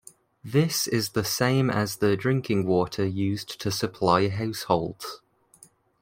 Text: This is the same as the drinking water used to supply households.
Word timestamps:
This 0.43 0.87
is 0.87 1.09
the 1.09 1.23
same 1.23 1.69
as 1.69 1.97
the 1.97 2.17
drinking 2.17 2.65
water 2.65 3.05
used 3.05 3.61
to 3.61 3.69
supply 3.69 4.29
households. 4.29 5.21